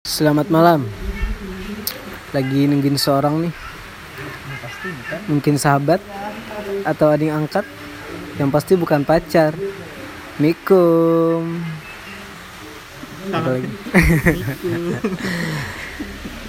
Selamat 0.00 0.48
malam. 0.48 0.88
Lagi 2.32 2.64
nungguin 2.64 2.96
seorang 2.96 3.44
nih. 3.44 3.52
Mungkin 5.28 5.60
sahabat 5.60 6.00
atau 6.88 7.12
adik 7.12 7.28
angkat. 7.28 7.68
Yang 8.40 8.48
pasti 8.48 8.80
bukan 8.80 9.04
pacar. 9.04 9.52
Mikum. 10.40 11.60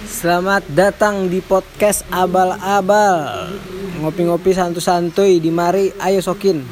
Selamat 0.08 0.64
datang 0.72 1.28
di 1.28 1.44
podcast 1.44 2.08
abal-abal. 2.08 3.52
Ngopi-ngopi 4.00 4.56
santu-santuy 4.56 5.44
di 5.44 5.52
mari 5.52 5.92
ayo 6.00 6.24
sokin. 6.24 6.64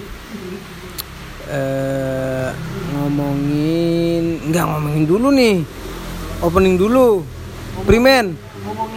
Eh 1.45 2.49
ngomongin 2.97 4.49
enggak 4.49 4.65
ngomongin 4.65 5.05
dulu 5.05 5.29
nih. 5.29 5.61
Opening 6.41 6.81
dulu. 6.81 7.21
Primen. 7.85 8.33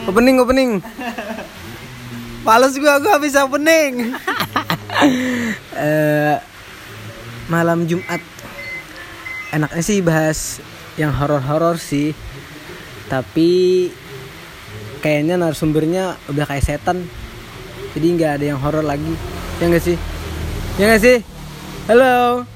Opening 0.08 0.40
opening. 0.40 0.72
Males 2.48 2.80
gua 2.80 3.04
gua 3.04 3.20
bisa 3.20 3.44
opening. 3.44 3.94
Eh, 5.74 6.38
malam 7.52 7.84
Jumat. 7.84 8.24
Enaknya 9.52 9.84
sih 9.84 10.00
bahas 10.00 10.64
yang 10.96 11.12
horor-horor 11.12 11.76
sih. 11.76 12.16
Tapi 13.12 13.92
kayaknya 15.04 15.36
narasumbernya 15.36 16.16
udah 16.32 16.46
kayak 16.48 16.64
setan. 16.64 17.04
Jadi 17.98 18.08
nggak 18.16 18.32
ada 18.40 18.46
yang 18.56 18.60
horor 18.64 18.86
lagi. 18.86 19.12
Ya 19.60 19.68
nggak 19.68 19.84
sih? 19.84 19.98
Ya 20.80 20.88
nggak 20.88 21.04
sih? 21.04 21.18
Halo. 21.92 22.48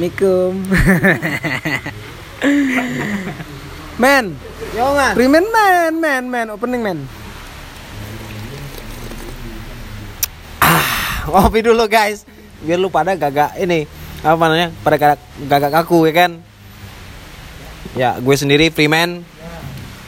Mikum. 0.00 0.64
men, 4.00 4.24
Yo 4.72 4.96
man. 4.96 5.12
Primen 5.12 5.44
men, 5.52 5.92
men, 6.00 6.24
men, 6.30 6.46
opening 6.48 6.80
men. 6.80 6.98
Ngopi 11.30 11.60
dulu 11.60 11.84
guys. 11.90 12.24
Biar 12.64 12.78
lu 12.78 12.88
pada 12.88 13.12
gagak 13.16 13.56
ini 13.60 13.84
apa 14.20 14.36
namanya? 14.36 14.68
Pada 14.84 14.96
gagak, 15.00 15.20
gagak 15.48 15.72
kaku 15.80 16.08
ya 16.08 16.12
kan? 16.12 16.32
Ya, 17.98 18.10
gue 18.22 18.36
sendiri 18.36 18.70
Freeman. 18.70 19.26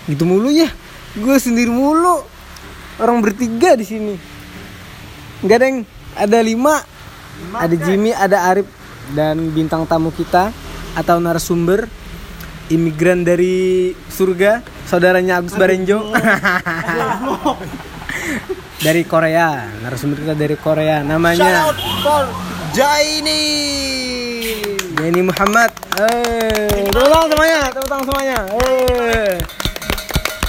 Gitu 0.07 0.23
mulu 0.23 0.53
ya. 0.53 0.71
Gue 1.19 1.37
sendiri 1.41 1.73
mulu. 1.73 2.23
Orang 3.01 3.25
bertiga 3.25 3.75
di 3.75 3.85
sini. 3.89 4.15
Enggak 5.43 5.59
deng, 5.65 5.77
ada 6.15 6.39
lima. 6.45 6.85
Ada 7.57 7.75
Jimmy, 7.75 8.15
ada 8.15 8.53
Arif 8.53 8.69
dan 9.17 9.51
bintang 9.51 9.83
tamu 9.89 10.15
kita 10.15 10.55
atau 10.95 11.17
narasumber 11.19 11.89
imigran 12.71 13.27
dari 13.27 13.91
surga, 14.13 14.63
saudaranya 14.87 15.43
Agus 15.43 15.57
Barenjo. 15.59 15.99
dari 18.87 19.03
Korea, 19.07 19.67
narasumber 19.83 20.23
kita 20.23 20.35
dari 20.39 20.55
Korea. 20.55 21.03
Namanya 21.03 21.73
Jaini. 22.77 23.43
Jenny 24.95 25.23
Muhammad. 25.25 25.75
Eh, 25.99 26.87
tepuk 26.87 27.11
tangan 27.11 27.29
semuanya, 27.33 27.61
tepuk 27.75 27.89
tangan 27.91 28.05
semuanya. 28.07 28.39
Eh. 28.55 29.35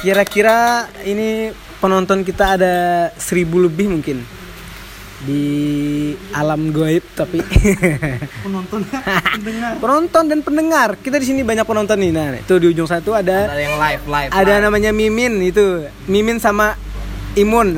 Kira-kira 0.06 0.86
ini 1.08 1.50
penonton 1.82 2.22
kita 2.22 2.60
ada 2.60 2.76
seribu 3.18 3.64
lebih 3.66 3.90
mungkin 3.90 4.43
di 5.22 6.14
alam 6.32 6.70
goib 6.70 7.02
tapi 7.14 7.40
Penonton 8.44 8.82
pendengar. 8.84 9.74
penonton 9.80 10.24
dan 10.28 10.40
pendengar 10.42 10.90
kita 10.98 11.16
di 11.16 11.26
sini 11.26 11.40
banyak 11.42 11.64
penonton 11.64 11.96
nih 11.96 12.12
nah 12.12 12.36
itu 12.36 12.54
di 12.58 12.68
ujung 12.68 12.84
satu 12.84 13.14
ada 13.14 13.48
Ada 13.48 13.62
yang 13.62 13.78
live 13.78 14.04
live. 14.04 14.30
ada 14.30 14.52
live. 14.52 14.64
namanya 14.68 14.90
Mimin 14.92 15.40
itu 15.40 15.88
Mimin 16.06 16.38
sama 16.38 16.76
Imun 17.34 17.74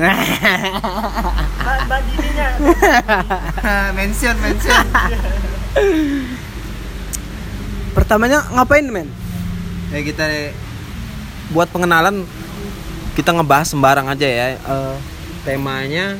mention 3.96 4.36
mention. 4.36 4.84
pertamanya 7.92 8.44
ngapain 8.50 8.84
men 8.84 9.08
ya 9.88 10.02
kita 10.02 10.50
buat 11.48 11.70
pengenalan 11.70 12.26
kita 13.14 13.32
ngebahas 13.32 13.66
sembarang 13.66 14.06
aja 14.06 14.26
ya. 14.26 14.46
Eh, 14.54 14.94
temanya 15.42 16.14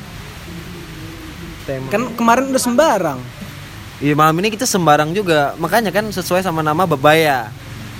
tema 1.66 1.90
kan 1.90 2.02
kemarin 2.14 2.54
udah 2.54 2.62
sembarang 2.62 3.20
Iya 3.96 4.12
malam 4.12 4.36
ini 4.44 4.52
kita 4.52 4.68
sembarang 4.68 5.08
juga 5.16 5.56
makanya 5.56 5.88
kan 5.88 6.04
sesuai 6.12 6.44
sama 6.44 6.60
nama 6.60 6.84
bebaya. 6.84 7.48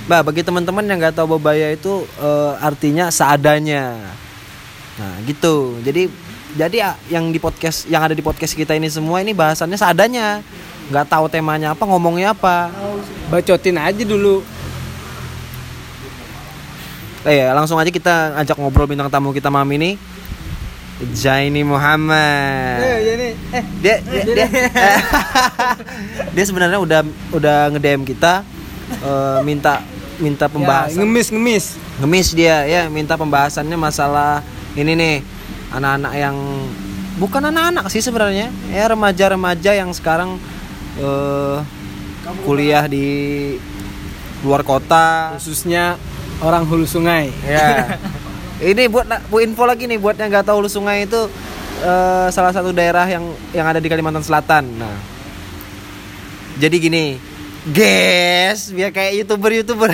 Mbak 0.04 0.28
bagi 0.28 0.42
teman-teman 0.44 0.84
yang 0.84 1.00
nggak 1.00 1.16
tahu 1.16 1.40
bebaya 1.40 1.72
itu 1.72 2.04
eh, 2.20 2.52
artinya 2.60 3.08
seadanya. 3.08 3.96
Nah 5.00 5.16
gitu. 5.24 5.80
Jadi 5.80 6.12
jadi 6.52 6.92
ah, 6.92 7.00
yang 7.08 7.32
di 7.32 7.40
podcast 7.40 7.88
yang 7.88 8.04
ada 8.04 8.12
di 8.12 8.20
podcast 8.20 8.52
kita 8.52 8.76
ini 8.76 8.92
semua 8.92 9.24
ini 9.24 9.32
bahasannya 9.32 9.80
seadanya. 9.80 10.44
Nggak 10.92 11.08
tahu 11.08 11.32
temanya 11.32 11.72
apa 11.72 11.88
ngomongnya 11.88 12.36
apa. 12.36 12.68
bacotin 13.32 13.80
aja 13.80 14.04
dulu 14.04 14.44
Eh 17.26 17.42
ya 17.42 17.50
langsung 17.58 17.74
aja 17.74 17.90
kita 17.90 18.38
ajak 18.38 18.54
ngobrol 18.54 18.86
bintang 18.86 19.10
tamu 19.10 19.34
kita 19.34 19.50
malam 19.50 19.66
ini. 19.74 19.98
Jaini 20.96 21.60
Muhammad. 21.60 22.80
eh 22.80 22.96
ini 23.04 23.28
eh 23.52 23.64
dia 23.84 23.96
dia, 24.00 24.22
dia, 24.24 24.46
dia. 26.34 26.44
sebenarnya 26.48 26.80
udah 26.80 27.00
udah 27.36 27.68
nge-DM 27.76 28.08
kita 28.08 28.40
eh, 29.04 29.40
minta 29.44 29.84
minta 30.16 30.48
ya, 30.48 30.52
pembahasan. 30.56 30.96
ngemis 31.04 31.28
ngemis. 31.28 31.64
Ngemis 32.00 32.28
dia 32.32 32.64
ya 32.64 32.88
minta 32.88 33.12
pembahasannya 33.20 33.76
masalah 33.76 34.40
ini 34.72 34.96
nih 34.96 35.16
anak-anak 35.76 36.12
yang 36.16 36.36
bukan 37.20 37.44
anak-anak 37.44 37.92
sih 37.92 38.00
sebenarnya 38.00 38.48
ya 38.72 38.84
remaja-remaja 38.88 39.76
yang 39.76 39.92
sekarang 39.92 40.40
eh, 40.96 41.60
kuliah 42.48 42.88
di 42.88 43.06
luar 44.40 44.64
kota. 44.64 45.36
Khususnya 45.36 46.00
orang 46.40 46.64
hulu 46.64 46.88
sungai. 46.88 47.28
Ya 47.44 48.00
ini 48.62 48.88
buat 48.88 49.06
bu 49.28 49.42
info 49.44 49.64
lagi 49.68 49.84
nih 49.84 49.98
buat 50.00 50.16
yang 50.16 50.32
nggak 50.32 50.46
tahu 50.48 50.64
Hulu 50.64 50.70
Sungai 50.70 51.04
itu 51.04 51.20
eh, 51.82 52.28
salah 52.32 52.52
satu 52.52 52.72
daerah 52.72 53.04
yang 53.08 53.24
yang 53.52 53.66
ada 53.68 53.82
di 53.82 53.88
Kalimantan 53.90 54.24
Selatan. 54.24 54.64
Nah 54.76 54.96
jadi 56.56 56.76
gini 56.80 57.20
guys 57.68 58.72
biar 58.72 58.94
kayak 58.94 59.24
youtuber 59.24 59.50
youtuber. 59.52 59.90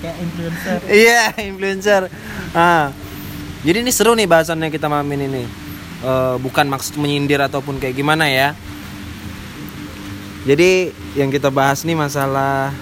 Kayak 0.00 0.16
influencer. 0.20 0.78
Iya 1.04 1.22
influencer. 1.40 2.02
Ah 2.52 2.92
jadi 3.64 3.84
ini 3.84 3.92
seru 3.92 4.12
nih 4.16 4.28
bahasannya 4.28 4.68
kita 4.72 4.88
malam 4.88 5.08
ini 5.12 5.44
Eh, 6.00 6.36
bukan 6.40 6.64
maksud 6.64 6.96
menyindir 6.96 7.44
ataupun 7.44 7.76
kayak 7.76 7.92
gimana 7.92 8.24
ya. 8.24 8.56
Jadi 10.48 10.96
yang 11.12 11.28
kita 11.28 11.52
bahas 11.52 11.84
nih 11.84 11.92
masalah 11.92 12.72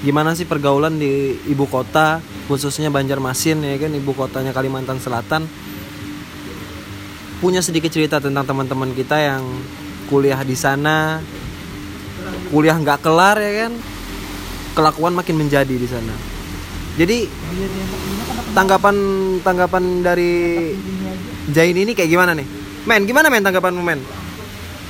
gimana 0.00 0.32
sih 0.32 0.48
pergaulan 0.48 0.96
di 0.96 1.36
ibu 1.44 1.68
kota 1.68 2.24
khususnya 2.50 2.90
Banjarmasin 2.90 3.62
ya 3.62 3.76
kan 3.78 3.92
ibu 3.94 4.10
kotanya 4.16 4.50
Kalimantan 4.50 4.98
Selatan 4.98 5.46
punya 7.42 7.58
sedikit 7.62 7.90
cerita 7.90 8.22
tentang 8.22 8.46
teman-teman 8.46 8.94
kita 8.94 9.18
yang 9.18 9.42
kuliah 10.06 10.38
di 10.46 10.54
sana 10.54 11.18
kuliah 12.52 12.76
nggak 12.76 13.00
kelar 13.02 13.40
ya 13.40 13.66
kan 13.66 13.72
kelakuan 14.72 15.12
makin 15.12 15.36
menjadi 15.36 15.72
di 15.72 15.88
sana. 15.88 16.12
Jadi 16.96 17.24
tanggapan 18.52 18.96
tanggapan 19.40 20.04
dari 20.04 20.32
Jain 21.48 21.76
ini 21.76 21.96
kayak 21.96 22.10
gimana 22.12 22.36
nih? 22.36 22.46
Men 22.84 23.08
gimana 23.08 23.32
men 23.32 23.44
tanggapanmu 23.44 23.80
men? 23.80 24.00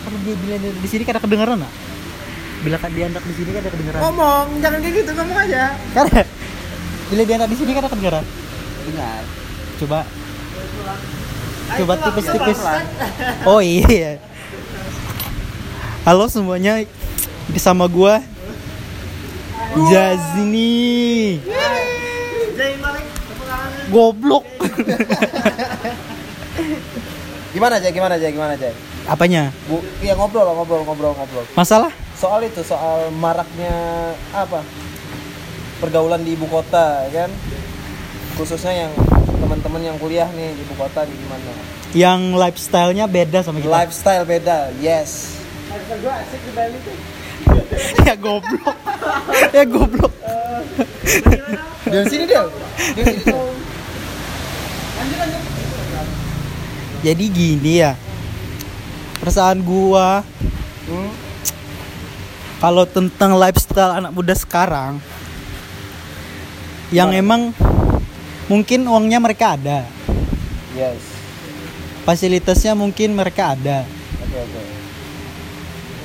Kalau 0.02 0.18
dia 0.26 0.34
bilang 0.42 0.60
di 0.60 0.88
sini 0.90 1.02
kada 1.06 1.22
kedengeran 1.22 1.62
nak 1.62 1.72
bila 2.62 2.78
kan 2.78 2.94
dia 2.94 3.10
anak 3.10 3.26
di 3.26 3.34
sini 3.34 3.50
kada 3.54 3.68
kedengeran. 3.74 4.00
Ngomong 4.02 4.46
jangan 4.62 4.78
kayak 4.82 4.94
gitu 5.02 5.10
ngomong 5.18 5.38
aja. 5.38 5.62
Kada 5.94 6.20
bila 7.12 7.28
dia 7.28 7.36
anak 7.36 7.52
di 7.52 7.56
sini 7.60 7.76
kada 7.76 7.92
kedengeran 7.92 8.24
dengar 8.88 9.20
coba. 9.76 10.00
Coba 11.72 11.92
tipis-tipis. 12.00 12.60
oh 13.44 13.60
iya. 13.60 14.16
Halo 16.08 16.24
semuanya. 16.32 16.80
Bersama 17.52 17.84
gua. 17.84 18.24
Jazini. 19.92 21.36
Goblok. 23.92 24.48
Gimana 27.52 27.76
aja 27.76 27.92
gimana 27.92 28.16
aja 28.16 28.32
gimana 28.32 28.56
aja 28.56 28.72
apanya? 29.04 29.52
Bu 29.68 29.84
iya 30.00 30.16
ngobrol 30.16 30.48
ngobrol 30.48 30.88
ngobrol 30.88 31.12
ngobrol. 31.12 31.44
Masalah? 31.52 31.92
Soal 32.16 32.48
itu 32.48 32.64
soal 32.64 33.12
maraknya 33.12 33.76
apa 34.32 34.64
pergaulan 35.82 36.22
di 36.22 36.32
ibu 36.32 36.46
kota 36.46 37.04
ya 37.10 37.26
kan 37.26 37.30
khususnya 38.38 38.86
yang 38.86 38.92
teman-teman 39.42 39.82
yang 39.82 39.96
kuliah 39.98 40.30
nih 40.30 40.54
di 40.54 40.62
ibu 40.62 40.74
kota 40.78 41.02
di 41.02 41.12
gimana 41.12 41.50
yang 41.92 42.32
lifestyle-nya 42.32 43.04
beda 43.04 43.42
sama 43.42 43.58
kita 43.58 43.74
lifestyle 43.74 44.22
beda 44.22 44.70
yes 44.78 45.42
ya 48.06 48.14
goblok 48.14 48.76
ya 49.56 49.64
goblok 49.66 50.14
Dari 51.82 52.06
sini 52.08 52.24
dia. 52.24 52.46
Dari 52.96 53.04
sini 53.04 53.22
dong. 53.28 53.52
Jadi 57.02 57.24
gini 57.28 57.72
ya. 57.82 57.92
Perasaan 59.20 59.60
gua 59.60 60.24
Hmm. 60.82 61.14
kalau 62.58 62.82
tentang 62.82 63.38
lifestyle 63.38 63.94
anak 63.94 64.10
muda 64.10 64.34
sekarang 64.34 64.98
yang 66.92 67.10
emang 67.10 67.56
mungkin 68.46 68.84
uangnya 68.84 69.18
mereka 69.18 69.56
ada, 69.56 69.88
Yes. 70.76 71.00
fasilitasnya 72.04 72.76
mungkin 72.76 73.16
mereka 73.16 73.56
ada. 73.56 73.88
Oke 74.20 74.36
oke. 74.36 74.60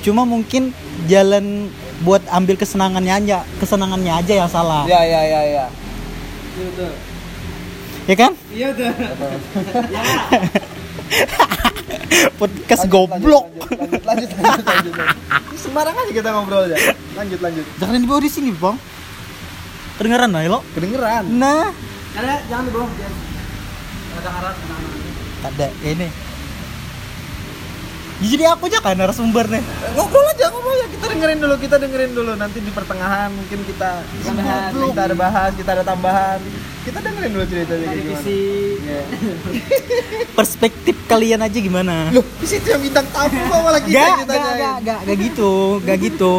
Cuma 0.01 0.23
mungkin 0.23 0.71
jalan 1.05 1.67
buat 2.01 2.23
ambil 2.31 2.55
kesenangannya 2.55 3.13
aja, 3.13 3.37
kesenangannya 3.59 4.13
aja 4.15 4.33
yang 4.39 4.47
salah. 4.47 4.87
Ya 4.87 5.03
ya 5.03 5.21
ya 5.23 5.41
ya. 5.43 5.65
Ya 8.07 8.15
kan? 8.15 8.31
Iya 8.49 8.71
tuh. 8.71 8.87
Podcast 12.39 12.85
goblok. 12.87 13.45
Lanjut 13.67 14.03
lanjut 14.05 14.29
lanjut 14.31 14.65
lanjut. 14.65 14.93
lanjut. 14.95 15.17
Sembarang 15.57 15.95
aja 15.95 16.11
kita 16.13 16.29
ngobrol 16.31 16.63
ya. 16.69 16.77
Lanjut 17.17 17.39
lanjut. 17.41 17.65
Jangan 17.77 17.99
dibawa 17.99 18.19
di 18.21 18.31
sini, 18.31 18.51
Bang. 18.53 18.77
Kedengeran 19.97 20.29
lah, 20.29 20.41
lo. 20.45 20.59
Kedengeran. 20.77 21.23
Nah, 21.33 21.73
Karena 22.13 22.35
jangan 22.49 22.63
dibohong 22.69 22.91
dia. 22.97 23.09
Ada 24.17 24.29
arah 24.33 24.55
ada 25.37 25.67
ini. 25.85 26.09
Jadi 28.17 28.43
aku 28.49 28.65
aja 28.65 28.81
kan 28.81 28.97
narasumber 28.97 29.45
nih. 29.45 29.61
Ngobrol 29.93 30.25
aja 30.25 30.49
ngobrol 30.49 30.73
aja. 30.73 30.89
Kita 30.89 31.05
dengerin 31.13 31.37
dulu 31.37 31.55
kita 31.61 31.75
dengerin 31.77 32.11
dulu. 32.17 32.33
Nanti 32.33 32.57
di 32.65 32.73
pertengahan 32.73 33.29
mungkin 33.29 33.61
kita 33.61 34.01
bahas. 34.33 34.71
Kita 34.73 35.01
ada 35.05 35.13
bahas. 35.15 35.51
Kita 35.53 35.69
ada 35.77 35.83
tambahan. 35.85 36.41
Kita 36.81 36.97
dengerin 36.97 37.31
dulu 37.37 37.45
ceritanya 37.45 37.85
kayak 37.85 38.01
gimana. 38.01 38.25
Iya. 38.25 39.01
Perspektif 40.41 40.95
kalian 41.05 41.45
aja 41.45 41.57
gimana? 41.61 42.09
Loh, 42.09 42.25
di 42.41 42.47
situ 42.49 42.65
yang 42.65 42.81
bintang 42.81 43.05
tamu 43.13 43.37
kok 43.37 43.59
malah 43.61 43.81
kita 43.85 43.93
Gak, 43.93 44.17
ditanyain. 44.25 44.57
gak, 44.57 44.75
gak, 44.81 44.99
gak 45.05 45.17
gitu, 45.21 45.51
gak 45.85 45.97
gitu. 46.01 46.33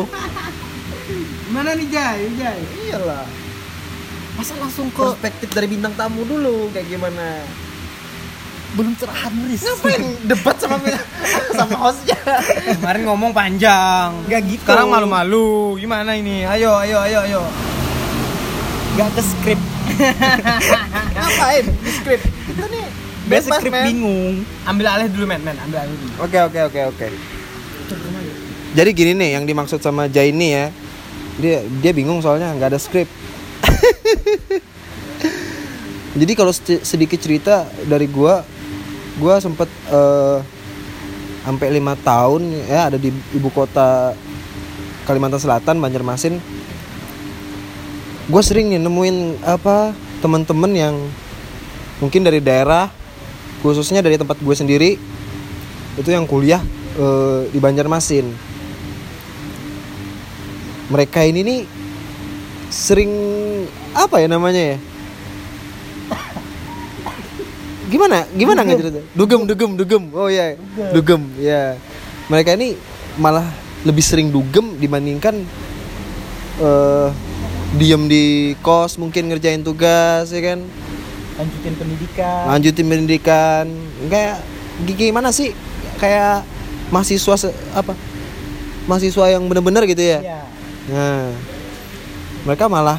Gimana 1.46 1.78
nih 1.78 1.86
Jai? 1.94 2.20
Jai. 2.42 2.60
Iyalah. 2.90 3.22
Masa 4.38 4.54
langsung 4.54 4.86
ke 4.88 5.02
Perspektif 5.02 5.48
dari 5.50 5.66
bintang 5.66 5.92
tamu 5.92 6.22
dulu 6.22 6.70
kayak 6.70 6.86
gimana. 6.86 7.42
belum 8.68 8.92
cerahan 8.94 9.32
Riz. 9.48 9.64
Ngapain 9.64 10.04
debat 10.28 10.56
sama 10.60 10.76
sama 11.58 11.76
hostnya? 11.88 12.20
Kemarin 12.76 13.02
ngomong 13.08 13.32
panjang. 13.32 14.12
Gak 14.28 14.44
gitu. 14.44 14.60
Sekarang 14.62 14.92
malu-malu. 14.92 15.80
Gimana 15.80 16.12
ini? 16.14 16.44
Ayo, 16.44 16.76
ayo, 16.76 17.00
ayo, 17.00 17.18
ayo. 17.24 17.42
Gak 18.94 19.08
ke 19.16 19.22
skrip. 19.24 19.60
Ngapain? 21.16 21.64
Di 21.64 21.90
skrip. 21.96 22.20
Kita 22.20 22.64
nih 22.68 22.86
bebas, 23.24 23.56
skrip 23.56 23.72
men. 23.72 23.84
bingung. 23.88 24.34
Ambil 24.68 24.86
alih 24.86 25.08
dulu, 25.10 25.24
men, 25.24 25.40
men. 25.40 25.56
Ambil 25.64 25.78
alih 25.88 25.96
dulu. 25.96 26.12
Oke 26.28 26.38
oke 26.38 26.60
oke 26.68 26.80
oke. 26.92 27.06
Jadi 28.76 28.90
gini 28.92 29.12
nih 29.16 29.40
yang 29.40 29.48
dimaksud 29.48 29.80
sama 29.80 30.12
Jai 30.12 30.28
ini 30.28 30.52
ya. 30.52 30.68
Dia 31.40 31.64
dia 31.80 31.92
bingung 31.96 32.20
soalnya 32.20 32.52
nggak 32.52 32.76
ada 32.76 32.78
skrip. 32.78 33.08
Jadi 36.20 36.32
kalau 36.34 36.50
sedi- 36.50 36.82
sedikit 36.82 37.22
cerita 37.22 37.68
dari 37.86 38.10
gua, 38.10 38.42
gua 39.20 39.38
sempet 39.38 39.70
eh, 39.90 40.38
sampai 41.48 41.72
lima 41.72 41.96
tahun 41.96 42.44
ya 42.68 42.92
ada 42.92 43.00
di 43.00 43.08
ibu 43.08 43.48
kota 43.48 44.12
Kalimantan 45.08 45.40
Selatan 45.40 45.80
Banjarmasin. 45.80 46.36
Gue 48.28 48.42
sering 48.44 48.68
nih 48.68 48.76
nemuin 48.76 49.40
apa 49.40 49.96
teman-teman 50.20 50.68
yang 50.76 50.92
mungkin 52.04 52.20
dari 52.20 52.44
daerah 52.44 52.92
khususnya 53.64 54.04
dari 54.04 54.20
tempat 54.20 54.36
gue 54.36 54.52
sendiri 54.52 55.00
itu 55.96 56.08
yang 56.12 56.28
kuliah 56.28 56.60
eh, 57.00 57.48
di 57.48 57.56
Banjarmasin. 57.56 58.28
Mereka 60.92 61.24
ini 61.24 61.40
nih 61.40 61.60
sering 62.68 63.12
apa 63.92 64.16
ya 64.18 64.26
namanya 64.26 64.62
ya? 64.74 64.78
Gimana? 67.88 68.28
Gimana 68.30 68.60
nggak 68.62 68.78
cerita? 68.78 69.00
Dugem, 69.12 69.40
dugem, 69.44 69.70
dugem. 69.74 70.02
Oh 70.12 70.28
ya, 70.28 70.52
dugem. 70.92 71.24
Ya, 71.40 71.80
mereka 72.28 72.52
ini 72.52 72.76
malah 73.16 73.48
lebih 73.82 74.02
sering 74.02 74.28
dugem 74.28 74.76
dibandingkan 74.76 75.46
eh 76.58 77.08
diem 77.74 78.10
di 78.10 78.24
kos 78.58 78.98
mungkin 78.98 79.28
ngerjain 79.28 79.62
tugas 79.62 80.26
ya 80.28 80.42
kan 80.42 80.60
Lanjutin 81.38 81.74
pendidikan. 81.78 82.42
lanjutin 82.50 82.86
pendidikan 82.88 83.64
kayak 84.08 84.42
gimana 84.82 85.30
sih 85.30 85.54
kayak 85.96 86.42
mahasiswa 86.90 87.38
apa 87.72 87.94
mahasiswa 88.86 89.30
yang 89.30 89.46
bener-bener 89.46 89.86
gitu 89.86 90.02
ya 90.02 90.18
Iya. 90.18 90.40
nah 90.90 91.30
mereka 92.42 92.66
malah 92.66 92.98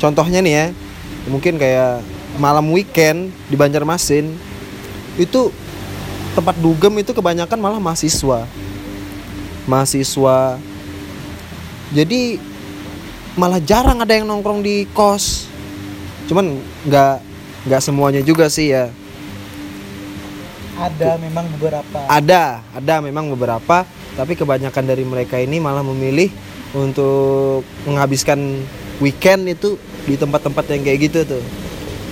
contohnya 0.00 0.40
nih 0.40 0.54
ya 0.56 0.66
mungkin 1.28 1.60
kayak 1.60 2.00
malam 2.40 2.72
weekend 2.72 3.30
di 3.52 3.54
Banjarmasin 3.54 4.32
itu 5.20 5.52
tempat 6.32 6.56
dugem 6.56 6.94
itu 7.02 7.12
kebanyakan 7.12 7.58
malah 7.60 7.80
mahasiswa. 7.82 8.46
Mahasiswa. 9.68 10.56
Jadi 11.90 12.38
malah 13.34 13.60
jarang 13.60 14.00
ada 14.00 14.14
yang 14.14 14.24
nongkrong 14.24 14.62
di 14.64 14.86
kos. 14.94 15.50
Cuman 16.30 16.62
nggak 16.86 17.14
nggak 17.66 17.82
semuanya 17.82 18.22
juga 18.22 18.46
sih 18.48 18.72
ya. 18.72 18.88
Ada 20.80 21.20
memang 21.20 21.44
beberapa. 21.58 21.98
ada 22.08 22.64
ada 22.72 22.94
memang 23.04 23.28
beberapa. 23.36 23.84
Tapi 24.16 24.32
kebanyakan 24.32 24.84
dari 24.88 25.04
mereka 25.04 25.36
ini 25.36 25.60
malah 25.60 25.84
memilih 25.84 26.32
untuk 26.72 27.66
menghabiskan 27.84 28.64
weekend 29.00 29.48
itu 29.48 29.80
di 30.04 30.14
tempat-tempat 30.14 30.64
yang 30.70 30.82
kayak 30.84 30.98
gitu 31.10 31.18
tuh. 31.24 31.42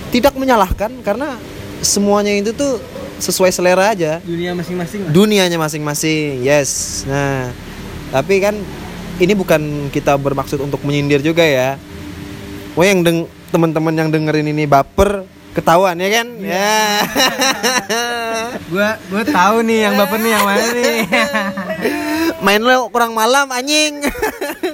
Tidak 0.08 0.32
menyalahkan 0.35 1.05
karena 1.05 1.37
semuanya 1.85 2.32
itu 2.35 2.50
tuh 2.56 2.81
sesuai 3.20 3.52
selera 3.52 3.93
aja. 3.93 4.19
Dunia 4.25 4.56
masing-masing 4.56 5.12
dunianya 5.12 5.58
masing-masing 5.61 6.43
yes. 6.43 7.05
Nah 7.05 7.52
tapi 8.08 8.40
kan 8.40 8.56
ini 9.20 9.32
bukan 9.37 9.93
kita 9.93 10.17
bermaksud 10.17 10.58
untuk 10.64 10.81
menyindir 10.82 11.20
juga 11.20 11.44
ya. 11.44 11.76
Wah 12.75 12.87
yang 12.88 13.05
deng 13.05 13.29
teman-teman 13.52 13.94
yang 13.94 14.08
dengerin 14.08 14.49
ini 14.49 14.64
baper 14.64 15.29
ketahuan 15.52 15.99
ya 15.99 16.09
kan? 16.23 16.26
Ya. 16.40 16.78
Gua 18.73 19.00
gua 19.09 19.25
tahu 19.25 19.64
nih 19.64 19.88
yang 19.88 19.95
baper 19.97 20.18
nih 20.21 20.30
yang 20.30 20.45
mana 20.45 20.66
nih. 20.76 20.99
main 22.45 22.62
lo 22.62 22.87
kurang 22.95 23.18
malam 23.18 23.50
anjing 23.50 23.99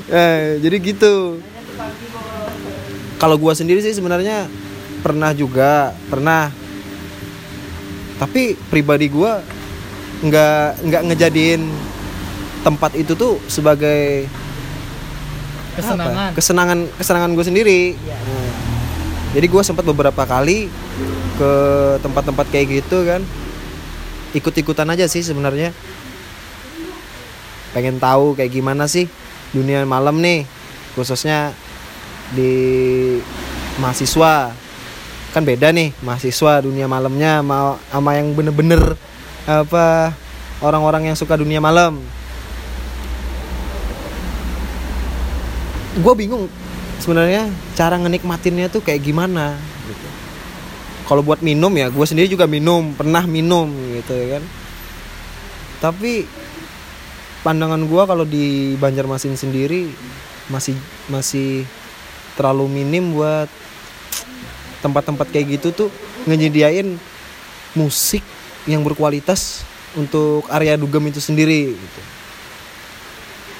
eh, 0.22 0.58
jadi 0.62 0.76
gitu. 0.80 1.38
Kalau 3.20 3.36
gua 3.38 3.54
sendiri 3.54 3.78
sih 3.78 3.94
sebenarnya 3.94 4.50
pernah 5.02 5.30
juga 5.34 5.94
pernah. 6.10 6.50
Tapi 8.18 8.54
pribadi 8.70 9.10
gua 9.10 9.42
nggak 10.22 10.86
nggak 10.86 11.02
ngejadiin 11.10 11.62
tempat 12.62 12.94
itu 12.94 13.18
tuh 13.18 13.42
sebagai 13.50 14.30
Kesenangan. 15.72 16.14
apa? 16.14 16.36
kesenangan 16.36 16.78
kesenangan 17.00 17.30
gue 17.32 17.44
sendiri. 17.48 17.80
Nah, 17.96 18.52
jadi 19.32 19.46
gue 19.48 19.62
sempat 19.64 19.88
beberapa 19.88 20.22
kali 20.28 20.68
ke 21.40 21.52
tempat-tempat 22.04 22.46
kayak 22.52 22.84
gitu 22.84 23.08
kan. 23.08 23.24
Ikut-ikutan 24.36 24.88
aja 24.92 25.08
sih 25.08 25.24
sebenarnya. 25.24 25.72
Pengen 27.72 27.96
tahu 27.96 28.36
kayak 28.36 28.52
gimana 28.52 28.84
sih 28.84 29.08
dunia 29.52 29.84
malam 29.84 30.18
nih 30.18 30.48
khususnya 30.96 31.52
di 32.32 32.52
mahasiswa. 33.80 34.52
Kan 35.32 35.48
beda 35.48 35.72
nih 35.72 35.96
mahasiswa 36.04 36.60
dunia 36.60 36.84
malamnya 36.84 37.40
sama, 37.40 37.80
sama 37.88 38.10
yang 38.20 38.36
bener-bener 38.36 39.00
apa 39.48 40.12
orang-orang 40.60 41.12
yang 41.12 41.16
suka 41.16 41.40
dunia 41.40 41.56
malam. 41.56 42.00
Gue 45.96 46.14
bingung 46.16 46.48
sebenarnya 47.00 47.48
cara 47.76 47.96
ngenikmatinnya 47.96 48.68
tuh 48.68 48.80
kayak 48.84 49.04
gimana 49.04 49.56
gitu. 49.88 50.08
kalau 51.02 51.20
buat 51.20 51.42
minum 51.42 51.68
ya 51.74 51.90
gue 51.90 52.06
sendiri 52.06 52.30
juga 52.30 52.46
minum 52.46 52.94
pernah 52.94 53.24
minum 53.24 53.68
gitu 53.96 54.12
ya 54.12 54.38
kan. 54.38 54.44
Tapi 55.82 56.24
pandangan 57.42 57.82
gue 57.82 58.02
kalau 58.06 58.24
di 58.26 58.74
Banjarmasin 58.78 59.34
sendiri 59.34 59.90
masih 60.46 60.78
masih 61.10 61.66
terlalu 62.38 62.70
minim 62.70 63.14
buat 63.14 63.50
tempat-tempat 64.82 65.30
kayak 65.30 65.58
gitu 65.58 65.86
tuh 65.86 65.88
ngejadiin 66.26 66.98
musik 67.74 68.22
yang 68.66 68.86
berkualitas 68.86 69.66
untuk 69.98 70.46
area 70.48 70.78
dugem 70.78 71.02
itu 71.10 71.18
sendiri 71.18 71.74
gitu. 71.74 72.00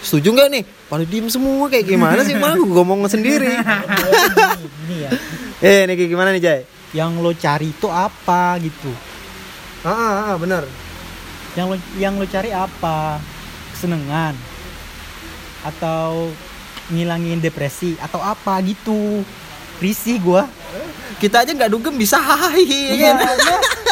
setuju 0.02 0.28
nggak 0.34 0.48
nih 0.50 0.64
pada 0.86 1.04
diem 1.06 1.26
semua 1.30 1.66
kayak 1.66 1.86
gimana 1.86 2.22
sih 2.22 2.34
malah 2.38 2.58
gue 2.58 2.66
ngomong 2.66 3.06
sendiri 3.10 3.50
Ini 4.82 4.96
ya. 4.98 5.10
eh 5.62 5.80
nih 5.86 5.94
kayak 5.94 6.10
gimana 6.10 6.30
nih 6.34 6.42
Jay 6.42 6.60
Yang 6.92 7.12
lo 7.24 7.32
cari 7.32 7.72
itu 7.72 7.88
apa 7.88 8.58
gitu? 8.60 8.90
ah, 9.86 9.90
ah, 9.90 10.18
ah 10.34 10.36
benar 10.36 10.66
Yang 11.54 11.66
lo 11.66 11.76
yang 11.96 12.14
lo 12.18 12.26
cari 12.26 12.50
apa? 12.50 13.16
Kesenangan 13.82 14.38
atau 15.66 16.30
ngilangin 16.86 17.42
depresi 17.42 17.98
atau 17.98 18.22
apa 18.22 18.62
gitu? 18.62 19.26
Risih 19.82 20.22
gua. 20.22 20.46
kita 21.18 21.42
aja 21.42 21.50
nggak 21.50 21.66
dugem 21.66 21.98
bisa 21.98 22.14
hai 22.14 22.62
ya 22.62 22.94
Iya, 22.94 23.10
kan? 23.18 23.26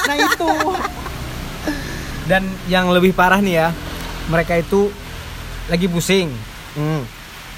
nah, 0.07 0.15
itu. 0.15 0.51
Dan 2.31 2.43
yang 2.71 2.87
lebih 2.95 3.11
parah 3.11 3.43
nih 3.43 3.67
ya, 3.67 3.69
mereka 4.31 4.63
itu 4.63 4.95
lagi 5.67 5.91
pusing. 5.91 6.31
Hmm. 6.79 7.03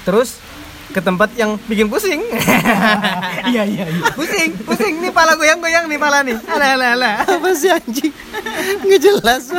Terus 0.01 0.41
ke 0.89 1.05
tempat 1.05 1.37
yang 1.37 1.61
bikin 1.69 1.85
pusing. 1.85 2.25
Iya 3.43 3.61
iya 3.67 3.85
iya. 3.85 4.09
pusing, 4.17 4.57
pusing 4.65 5.03
nih 5.05 5.13
pala 5.13 5.37
goyang-goyang 5.37 5.85
nih 5.85 5.99
pala 6.01 6.25
nih. 6.25 6.33
Alah 6.49 6.69
alah 6.73 6.89
alah. 6.97 7.13
apa 7.29 7.49
sih 7.53 7.69
anjing 7.69 8.09
nggak 8.89 9.01
jelas 9.03 9.53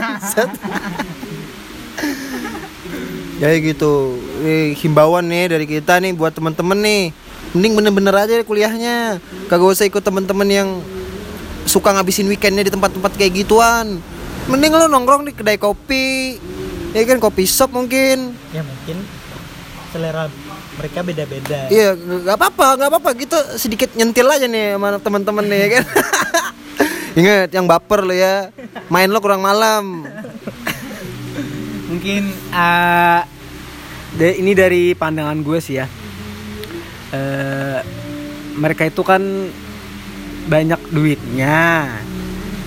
jadi 3.39 3.57
gitu. 3.75 4.15
Eh, 4.47 4.79
himbauan 4.79 5.27
nih 5.27 5.51
dari 5.51 5.67
kita 5.67 5.99
nih 5.99 6.15
buat 6.15 6.35
temen-temen 6.35 6.79
nih. 6.79 7.05
Mending 7.55 7.73
bener-bener 7.79 8.15
aja 8.15 8.35
kuliahnya. 8.43 9.19
Kagak 9.51 9.75
usah 9.75 9.87
ikut 9.87 10.03
temen-temen 10.03 10.49
yang 10.51 10.69
suka 11.67 11.95
ngabisin 11.95 12.31
weekendnya 12.31 12.67
di 12.67 12.73
tempat-tempat 12.75 13.15
kayak 13.19 13.45
gituan. 13.45 13.99
Mending 14.47 14.75
lo 14.75 14.87
nongkrong 14.87 15.27
di 15.27 15.33
kedai 15.35 15.59
kopi. 15.59 16.39
Ya 16.95 17.03
kan 17.07 17.19
kopi 17.19 17.47
shop 17.47 17.75
mungkin. 17.75 18.35
Ya 18.55 18.63
mungkin. 18.63 19.03
Selera 19.91 20.27
mereka 20.75 21.07
beda-beda. 21.07 21.71
iya 21.71 21.95
nggak 21.95 22.35
apa-apa 22.35 22.67
nggak 22.79 22.91
apa-apa. 22.91 23.11
Gitu 23.19 23.39
sedikit 23.59 23.91
nyentil 23.95 24.27
aja 24.27 24.47
nih 24.47 24.75
sama 24.75 24.99
temen-temen 24.99 25.45
nih 25.47 25.59
ya 25.59 25.69
kan? 25.79 25.85
Ingat 27.19 27.51
yang 27.55 27.67
baper 27.71 28.03
lo 28.03 28.15
ya. 28.15 28.51
Main 28.91 29.11
lo 29.11 29.23
kurang 29.23 29.43
malam 29.43 30.07
Mungkin 31.95 32.25
da- 34.15 34.37
ini 34.37 34.53
dari 34.53 34.95
pandangan 34.95 35.39
gue 35.41 35.59
sih 35.63 35.79
ya. 35.79 35.87
Eh, 37.15 37.79
mereka 38.59 38.87
itu 38.87 39.03
kan 39.07 39.23
banyak 40.47 40.81
duitnya. 40.91 41.91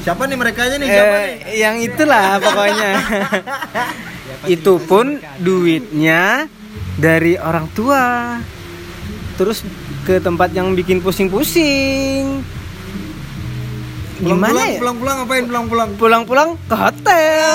Siapa 0.03 0.23
nih 0.23 0.37
mereka 0.39 0.63
nya 0.71 0.77
nih? 0.79 0.87
Eh, 0.87 1.27
yang 1.59 1.75
itulah 1.83 2.39
pokoknya. 2.39 2.91
itu 4.47 4.79
pun 4.79 5.19
duitnya 5.43 6.47
dari 6.95 7.35
orang 7.35 7.67
tua. 7.75 8.37
Terus 9.35 9.61
ke 10.07 10.23
tempat 10.23 10.55
yang 10.55 10.71
bikin 10.73 11.03
pusing-pusing. 11.03 12.39
Gimana 14.17 14.61
ya? 14.65 14.79
Pulang-pulang 14.81 15.15
ngapain 15.21 15.43
pulang-pulang? 15.45 15.89
Pulang-pulang 15.95 16.49
ke 16.65 16.75
hotel. 16.75 17.51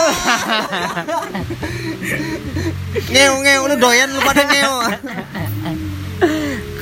Ngeo 3.09 3.35
ngeo 3.41 3.63
lu 3.67 3.77
doyan 3.77 4.09
lu 4.13 4.21
pada 4.23 4.43
ngeo. 4.47 4.77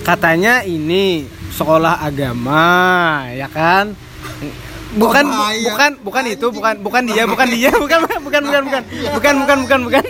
Katanya 0.03 0.61
ini 0.63 1.25
sekolah 1.51 2.03
agama, 2.03 2.67
ya 3.33 3.49
kan? 3.49 3.97
Bukan 4.91 5.23
bu- 5.23 5.63
bukan 5.71 5.91
bukan 6.03 6.25
itu, 6.27 6.47
bukan 6.51 6.75
bukan 6.83 7.03
dia, 7.07 7.23
bukan 7.25 7.47
dia, 7.47 7.71
bukan 7.83 7.99
bukan 8.03 8.21
bukan 8.21 8.43
bukan 8.43 8.63
bukan 8.67 8.83
bukan 9.15 9.35
bukan 9.39 9.59
bukan 9.65 9.81
bukan. 9.87 10.03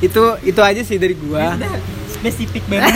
itu 0.00 0.22
itu 0.42 0.60
aja 0.60 0.82
sih 0.82 0.96
dari 0.96 1.14
gua. 1.14 1.54
Spesifik 2.10 2.64
banget. 2.64 2.90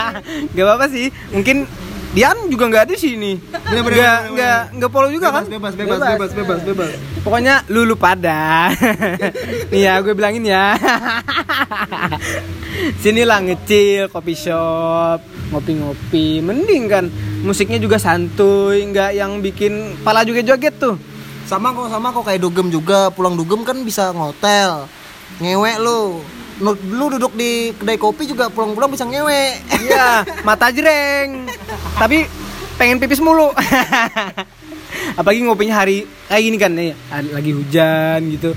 Gak 0.54 0.64
apa-apa 0.64 0.86
sih. 0.88 1.10
Mungkin 1.34 1.66
Dian 2.10 2.50
juga 2.50 2.66
nggak 2.66 2.82
ada 2.90 2.92
di 2.98 2.98
sini. 2.98 3.32
Nggak 3.38 4.18
nggak 4.34 4.60
nggak 4.74 4.90
follow 4.90 5.10
juga 5.14 5.30
kan? 5.30 5.46
Bebas, 5.46 5.78
bebas, 5.78 6.00
bebas, 6.02 6.30
bebas, 6.34 6.60
bebas. 6.66 6.90
Pokoknya 7.22 7.62
lulu 7.70 7.94
pada. 7.94 8.74
Nih 9.70 9.86
ya, 9.86 10.02
gue 10.02 10.10
bilangin 10.18 10.42
ya. 10.42 10.74
Sini 13.02 13.22
lah 13.22 13.38
ngecil, 13.46 14.10
kopi 14.10 14.34
shop, 14.34 15.22
ngopi-ngopi. 15.54 16.42
Mending 16.42 16.84
kan 16.90 17.04
musiknya 17.46 17.78
juga 17.78 18.02
santuy, 18.02 18.90
nggak 18.90 19.14
yang 19.14 19.38
bikin 19.38 20.02
pala 20.02 20.26
juga 20.26 20.42
joget 20.42 20.82
tuh. 20.82 20.98
Sama 21.46 21.70
kok, 21.70 21.94
sama 21.94 22.10
kok 22.10 22.26
kayak 22.26 22.42
dugem 22.42 22.74
juga. 22.74 23.14
Pulang 23.14 23.38
dugem 23.38 23.62
kan 23.62 23.78
bisa 23.86 24.10
ngotel. 24.10 24.90
Ngewek 25.38 25.78
lu. 25.78 26.26
Lu, 26.60 26.76
duduk 27.08 27.32
di 27.32 27.72
kedai 27.72 27.96
kopi 27.96 28.28
juga 28.28 28.52
pulang-pulang 28.52 28.92
bisa 28.92 29.08
ngewek. 29.08 29.64
Iya, 29.80 30.22
mata 30.46 30.68
jreng. 30.68 31.48
Tapi 31.96 32.28
pengen 32.76 33.00
pipis 33.00 33.24
mulu. 33.24 33.48
Apalagi 35.18 35.40
ngopinya 35.40 35.80
hari 35.80 36.04
kayak 36.28 36.42
gini 36.44 36.56
kan 36.60 36.72
nih, 36.76 36.92
lagi 37.32 37.50
hujan 37.56 38.20
gitu. 38.36 38.52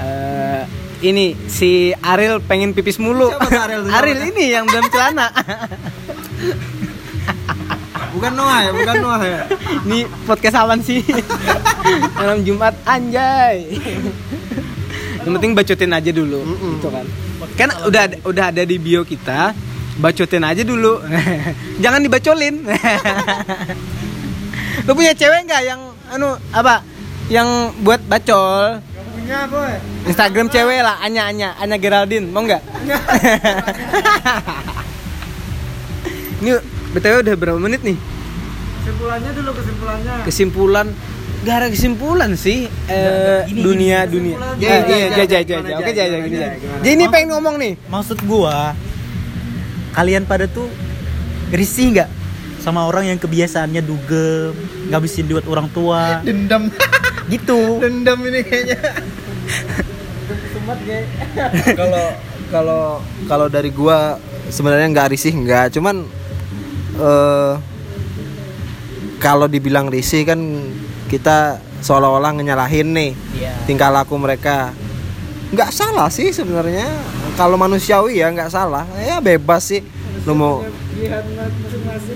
Eh, 0.00 0.62
ini 1.04 1.36
si 1.52 1.92
Ariel 2.00 2.40
pengen 2.40 2.72
pipis 2.72 2.96
mulu. 2.96 3.28
Siapa 3.28 3.68
Ariel 3.68 3.82
Ariel 4.00 4.20
ini 4.32 4.44
yang 4.56 4.64
dalam 4.64 4.88
celana. 4.88 5.28
Bukan 8.12 8.32
Noah 8.36 8.58
ya, 8.60 8.70
bukan 8.76 8.96
Noah 9.00 9.22
ya. 9.24 9.40
Ini 9.88 9.98
podcast 10.24 10.56
apaan 10.56 10.80
sih? 10.84 11.00
Malam 12.16 12.44
Jumat 12.44 12.76
anjay. 12.84 13.68
Yang 15.22 15.32
penting 15.32 15.52
bacotin 15.52 15.92
aja 15.92 16.10
dulu, 16.10 16.40
gitu 16.74 16.88
kan. 16.88 17.06
Kan 17.54 17.68
udah 17.84 18.00
ada- 18.04 18.20
udah 18.24 18.44
ada 18.50 18.62
di 18.62 18.76
bio 18.76 19.02
kita, 19.02 19.52
bacotin 19.96 20.42
aja 20.42 20.62
dulu. 20.62 21.00
Jangan 21.82 22.00
dibacolin. 22.00 22.54
Lu 24.82 24.92
punya 24.92 25.12
cewek 25.12 25.46
nggak 25.46 25.62
yang 25.62 25.80
anu 26.10 26.36
apa? 26.50 26.82
Yang 27.30 27.48
buat 27.80 28.00
bacol? 28.02 28.82
Punya, 29.14 29.46
boy. 29.46 29.72
Instagram 30.04 30.48
cewek 30.48 30.82
lah, 30.82 30.98
Anya 30.98 31.22
Anya, 31.24 31.48
Anya 31.56 31.76
Geraldine, 31.78 32.26
mau 32.26 32.42
nggak? 32.42 32.60
Ini 36.42 36.50
btw 36.92 37.22
udah 37.22 37.34
berapa 37.38 37.56
menit 37.56 37.80
nih? 37.80 37.96
Kesimpulannya 38.82 39.30
dulu 39.30 39.50
kesimpulannya. 39.54 40.14
kesimpulan 40.26 40.86
gak 41.42 41.54
ada 41.58 41.68
kesimpulan 41.74 42.38
sih 42.38 42.70
eh, 42.86 43.42
Gini, 43.50 43.60
dunia 43.66 44.06
gini, 44.06 44.30
dunia. 44.38 44.54
Jai, 44.62 45.10
iya 45.10 45.24
jaj 45.26 45.42
gimana, 45.42 45.68
oke 45.82 45.90
gimana? 45.90 46.54
jadi 46.86 46.92
ini 46.94 47.04
pengen 47.10 47.28
ngomong 47.34 47.54
nih. 47.58 47.74
Maksud 47.90 48.22
gua 48.30 48.78
kalian 49.92 50.22
pada 50.24 50.46
tuh 50.46 50.70
risih 51.50 51.92
nggak 51.98 52.08
sama 52.62 52.86
orang 52.86 53.10
yang 53.10 53.18
kebiasaannya 53.18 53.82
dugem, 53.82 54.54
ngabisin 54.86 55.26
duit 55.26 55.42
orang 55.50 55.66
tua, 55.74 56.22
Dendam. 56.22 56.70
gitu. 57.34 57.82
Dendam 57.82 58.22
ini 58.22 58.40
kayaknya. 58.46 58.78
Kalau 61.74 62.06
kalau 62.54 62.82
kalau 63.26 63.46
dari 63.50 63.74
gua 63.74 64.14
sebenarnya 64.46 64.88
nggak 64.94 65.10
risih 65.10 65.34
nggak, 65.34 65.74
cuman 65.74 66.06
eh 66.96 67.54
kalau 69.18 69.50
dibilang 69.50 69.90
risih 69.90 70.22
kan 70.22 70.38
kita 71.12 71.60
seolah-olah 71.84 72.32
nyalahin 72.32 72.88
nih 72.96 73.12
Iya. 73.36 73.52
tingkah 73.68 73.92
laku 73.92 74.16
mereka. 74.16 74.72
Nggak 75.52 75.68
salah 75.68 76.08
sih 76.08 76.32
sebenarnya. 76.32 76.88
Kalau 77.36 77.60
manusiawi 77.60 78.24
ya 78.24 78.32
nggak 78.32 78.48
salah. 78.48 78.88
Ya 78.96 79.20
bebas 79.20 79.68
sih. 79.68 79.84
Lu 80.24 80.32
mau 80.32 80.64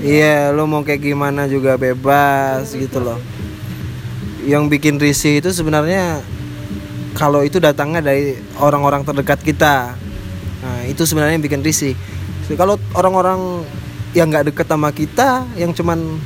Iya, 0.00 0.54
lu 0.54 0.64
mau 0.64 0.80
kayak 0.80 1.02
gimana 1.02 1.44
juga 1.44 1.76
bebas 1.76 2.72
gitu 2.72 3.02
loh. 3.02 3.20
Yang 4.46 4.78
bikin 4.78 4.96
risih 4.96 5.42
itu 5.42 5.50
sebenarnya 5.52 6.22
kalau 7.18 7.42
itu 7.42 7.58
datangnya 7.58 8.00
dari 8.00 8.38
orang-orang 8.62 9.02
terdekat 9.02 9.42
kita. 9.42 9.98
Nah, 10.62 10.80
itu 10.86 11.02
sebenarnya 11.02 11.36
yang 11.36 11.44
bikin 11.44 11.66
risih. 11.66 11.98
Kalau 12.54 12.78
orang-orang 12.94 13.66
yang 14.14 14.30
nggak 14.30 14.54
deket 14.54 14.70
sama 14.70 14.94
kita, 14.94 15.42
yang 15.58 15.74
cuman 15.74 16.22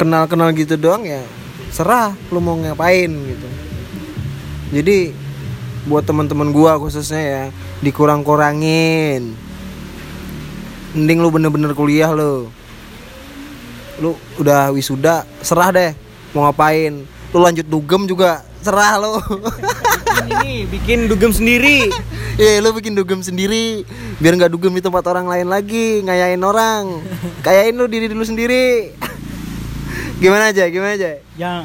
kenal-kenal 0.00 0.48
gitu 0.56 0.80
doang 0.80 1.04
ya 1.04 1.20
serah 1.72 2.12
lu 2.28 2.38
mau 2.38 2.54
ngapain 2.60 3.08
gitu. 3.08 3.48
Jadi 4.72 5.16
buat 5.88 6.04
teman-teman 6.04 6.52
gua 6.52 6.76
khususnya 6.76 7.22
ya 7.24 7.42
dikurang-kurangin. 7.80 9.34
Mending 10.92 11.18
lu 11.24 11.28
bener-bener 11.32 11.72
kuliah 11.72 12.12
lu. 12.12 12.52
Lu 13.98 14.14
udah 14.36 14.68
wisuda, 14.76 15.24
serah 15.40 15.72
deh 15.72 15.90
mau 16.36 16.44
ngapain. 16.44 17.08
Lu 17.32 17.38
lanjut 17.40 17.64
dugem 17.64 18.04
juga 18.04 18.44
serah 18.60 19.00
lu. 19.00 19.16
ini 20.22 20.68
bikin 20.68 21.10
dugem 21.10 21.32
sendiri 21.34 21.88
Iya, 22.40 22.64
lu 22.64 22.72
bikin 22.72 22.96
dugem 22.96 23.20
sendiri 23.20 23.84
biar 24.16 24.40
nggak 24.40 24.52
dugem 24.52 24.72
di 24.72 24.80
tempat 24.80 25.04
orang 25.04 25.28
lain 25.28 25.52
lagi, 25.52 26.00
ngayain 26.00 26.40
orang. 26.40 27.04
Kayain 27.44 27.76
lu 27.76 27.84
diri 27.84 28.08
dulu 28.08 28.24
sendiri. 28.24 28.96
Gimana 30.22 30.44
aja? 30.48 30.64
Gimana 30.66 30.94
aja? 30.94 31.10
Yang 31.34 31.58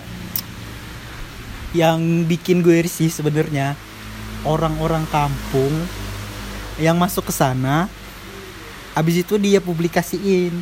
yang 1.71 1.97
bikin 2.25 2.59
gue 2.59 2.81
risih 2.81 3.07
sebenarnya 3.07 3.77
orang-orang 4.43 5.05
kampung 5.07 5.69
yang 6.77 6.95
masuk 6.95 7.27
ke 7.27 7.33
sana 7.35 7.85
habis 8.91 9.19
itu 9.19 9.37
dia 9.37 9.59
publikasiin 9.59 10.53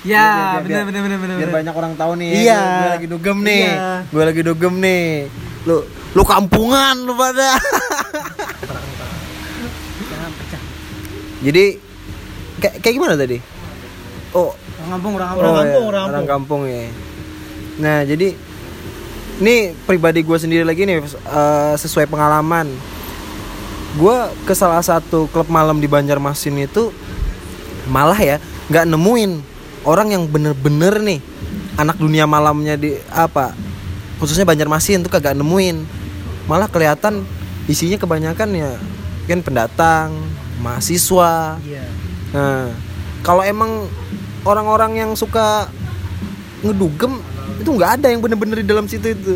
Ya, 0.00 0.60
benar 0.62 0.86
benar 0.86 1.02
benar 1.02 1.18
benar. 1.18 1.36
biar 1.36 1.50
banyak 1.52 1.74
orang 1.74 1.92
tahu 1.94 2.12
nih 2.14 2.30
Iya. 2.38 2.54
gue, 2.54 2.70
gue 2.78 2.90
lagi 2.92 3.06
dugem 3.08 3.38
nih 3.40 3.64
Iya. 3.66 3.86
gue 4.06 4.22
lagi 4.24 4.42
dugem 4.42 4.74
nih 4.78 5.06
lu 5.64 5.76
lu 6.12 6.22
kampungan 6.22 6.94
lu 6.98 7.12
pada 7.12 7.58
jadi 11.40 11.64
kayak 12.58 12.74
kayak 12.78 12.94
gimana 12.94 13.14
tadi 13.14 13.38
oh 14.34 14.52
Orang 14.78 14.90
kampung, 14.94 15.12
orang 15.14 15.28
Orang 15.28 15.38
kampung. 15.38 15.56
kampung, 15.58 15.74
ya, 15.74 15.88
orang 15.88 16.04
orang 16.06 16.26
kampung 16.26 16.60
ya 16.64 16.84
nah 17.78 18.02
jadi 18.02 18.34
ini 19.38 19.70
pribadi 19.86 20.26
gue 20.26 20.38
sendiri 20.38 20.66
lagi 20.66 20.82
nih 20.82 20.98
eh, 21.06 21.74
sesuai 21.78 22.10
pengalaman. 22.10 22.66
Gue 23.94 24.14
ke 24.44 24.52
salah 24.52 24.82
satu 24.82 25.30
klub 25.30 25.48
malam 25.48 25.78
di 25.78 25.86
Banjarmasin 25.86 26.58
itu 26.58 26.90
malah 27.88 28.18
ya 28.18 28.36
nggak 28.68 28.84
nemuin 28.84 29.32
orang 29.88 30.12
yang 30.12 30.22
bener-bener 30.28 31.00
nih 31.00 31.20
anak 31.80 31.96
dunia 31.96 32.28
malamnya 32.28 32.76
di 32.76 33.00
apa 33.08 33.56
khususnya 34.20 34.44
Banjarmasin 34.44 35.06
tuh 35.06 35.10
kagak 35.14 35.38
nemuin. 35.38 35.86
Malah 36.50 36.66
kelihatan 36.66 37.22
isinya 37.70 37.96
kebanyakan 38.00 38.48
ya 38.58 38.74
kan 39.30 39.40
pendatang 39.44 40.08
mahasiswa. 40.58 41.60
Iya. 41.62 41.84
Nah, 42.34 42.72
kalau 43.22 43.46
emang 43.46 43.86
orang-orang 44.42 44.98
yang 45.06 45.10
suka 45.14 45.68
ngedugem 46.64 47.22
itu 47.58 47.70
nggak 47.70 47.90
ada 47.98 48.06
yang 48.08 48.20
bener-bener 48.22 48.62
di 48.62 48.66
dalam 48.66 48.86
situ 48.86 49.12
itu. 49.12 49.34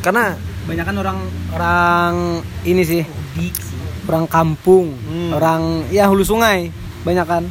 Karena 0.00 0.34
Banyak 0.64 0.84
kan 0.84 0.96
orang 0.96 1.18
orang 1.52 2.14
ini 2.64 2.82
sih, 2.82 3.02
orang 4.08 4.24
kampung, 4.24 4.96
Hmm. 4.96 5.36
orang 5.36 5.62
ya 5.92 6.08
hulu 6.08 6.24
sungai, 6.24 6.72
banyak 7.04 7.26
kan. 7.26 7.44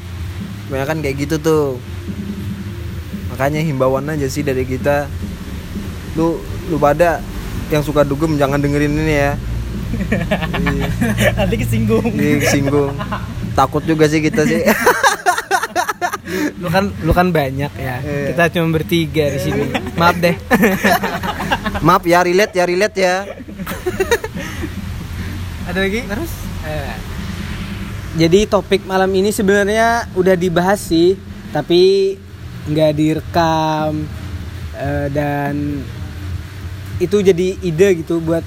banyak 0.64 0.88
kan 0.88 0.98
kayak 0.98 1.16
gitu 1.22 1.36
tuh. 1.38 1.66
Makanya 3.30 3.62
himbauan 3.62 4.10
aja 4.10 4.26
sih 4.26 4.42
dari 4.42 4.66
kita. 4.66 5.06
Lu 6.18 6.42
lu 6.70 6.82
pada 6.82 7.22
yang 7.70 7.86
suka 7.86 8.02
dugem 8.02 8.34
jangan 8.36 8.58
dengerin 8.58 8.98
ini 8.98 9.14
ya. 9.14 9.32
Iya, 9.94 10.90
nanti 11.38 11.56
kesinggung 11.62 12.06
Disinggung. 12.10 12.98
Takut 13.54 13.86
juga 13.86 14.10
sih 14.10 14.22
kita 14.22 14.42
sih. 14.42 14.66
Lu 16.60 16.68
kan 16.72 16.92
lu 17.04 17.12
kan 17.12 17.30
banyak 17.30 17.72
ya. 17.76 17.96
Iya. 18.00 18.32
Kita 18.32 18.44
cuma 18.56 18.80
bertiga 18.80 19.26
di 19.34 19.40
sini. 19.40 19.64
Maaf 20.00 20.16
deh. 20.20 20.36
Maaf 21.88 22.04
ya 22.08 22.24
relate 22.24 22.54
ya 22.56 22.64
relate 22.64 22.98
ya. 22.98 23.16
Ada 25.68 25.80
lagi? 25.80 26.02
Terus? 26.08 26.32
Jadi 28.14 28.46
topik 28.46 28.86
malam 28.86 29.10
ini 29.10 29.34
sebenarnya 29.34 30.06
udah 30.14 30.38
dibahas 30.38 30.78
sih, 30.78 31.18
tapi 31.50 32.14
nggak 32.70 32.92
direkam 32.94 34.06
eh, 34.78 35.08
dan 35.10 35.82
itu 37.02 37.18
jadi 37.20 37.58
ide 37.66 38.06
gitu 38.06 38.22
buat 38.22 38.46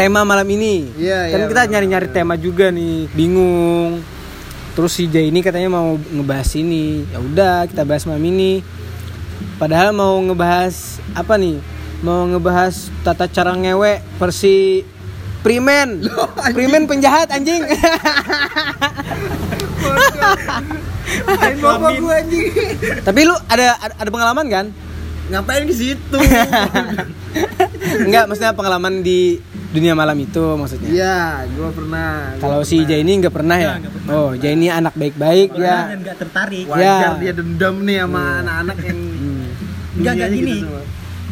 tema 0.00 0.24
malam 0.24 0.48
ini. 0.48 0.90
Iya, 0.96 1.30
kan 1.30 1.38
iya, 1.44 1.48
kita 1.52 1.62
nyari-nyari 1.70 2.08
tema 2.10 2.34
juga 2.40 2.72
nih, 2.72 3.12
bingung. 3.12 4.13
Terus 4.74 4.90
si 4.90 5.06
Jay 5.06 5.30
ini 5.30 5.38
katanya 5.38 5.70
mau 5.70 5.94
ngebahas 5.94 6.50
ini. 6.58 7.06
Ya 7.06 7.22
udah, 7.22 7.70
kita 7.70 7.86
bahas 7.86 8.02
malam 8.10 8.26
ini. 8.26 8.58
Padahal 9.54 9.94
mau 9.94 10.18
ngebahas 10.18 10.98
apa 11.14 11.38
nih? 11.38 11.62
Mau 12.02 12.26
ngebahas 12.26 12.90
tata 13.06 13.30
cara 13.30 13.54
ngewe 13.54 14.02
versi 14.18 14.82
Primen. 15.46 16.02
Primen 16.56 16.90
penjahat 16.90 17.30
anjing. 17.38 17.62
Tapi 23.04 23.20
lu 23.22 23.34
ada, 23.46 23.78
ada 23.78 24.10
pengalaman 24.10 24.46
kan? 24.50 24.66
Ngapain 25.24 25.64
ke 25.64 25.72
situ? 25.72 26.18
Enggak, 28.04 28.24
maksudnya 28.26 28.52
pengalaman 28.52 29.00
di 29.00 29.40
dunia 29.70 29.92
malam 29.92 30.14
itu 30.16 30.54
maksudnya. 30.54 30.86
Iya, 30.86 31.18
gua 31.50 31.68
pernah. 31.70 32.10
Gua 32.34 32.40
Kalau 32.40 32.60
si 32.62 32.84
Jay 32.84 33.00
ini 33.00 33.18
nggak 33.18 33.32
pernah 33.32 33.56
ya? 33.56 33.80
Oh, 34.06 34.32
Jay 34.34 34.52
ini 34.52 34.68
anak 34.68 34.94
baik-baik 34.94 35.56
ya. 35.56 35.90
nggak 35.94 36.16
tertarik 36.18 36.64
wajar 36.66 37.16
Ya. 37.16 37.18
dia 37.18 37.32
dendam 37.32 37.82
nih 37.82 37.98
sama 38.00 38.22
anak-anak 38.40 38.78
yang 38.82 38.98
Hmm. 39.00 39.46
Enggak, 39.94 40.12
enggak 40.14 40.30
gini. 40.30 40.42
gitu 40.52 40.66
semua. 40.66 40.82